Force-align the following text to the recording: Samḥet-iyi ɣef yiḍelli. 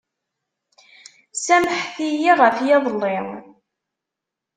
Samḥet-iyi 1.45 2.31
ɣef 2.41 2.57
yiḍelli. 2.67 3.17